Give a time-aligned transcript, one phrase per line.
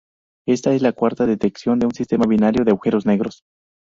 [0.47, 3.43] Esta es la cuarta detección de un sistema binario de agujeros negros.